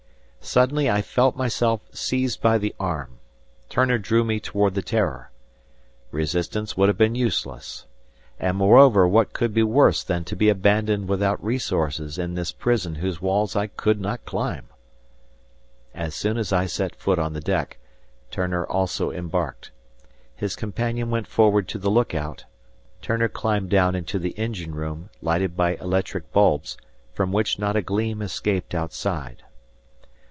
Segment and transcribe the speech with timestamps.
[0.43, 3.19] Suddenly I felt myself seized by the arm.
[3.69, 5.31] Turner drew me toward the "Terror."
[6.09, 7.85] Resistance would have been useless.
[8.39, 12.95] And moreover what could be worse than to be abandoned without resources in this prison
[12.95, 14.65] whose walls I could not climb!
[15.93, 17.77] As soon as I set foot on the deck,
[18.31, 19.71] Turner also embarked.
[20.35, 22.43] His companion went forward to the look out;
[23.03, 26.77] Turner climbed down into the engine room, lighted by electric bulbs,
[27.13, 29.43] from which not a gleam escaped outside.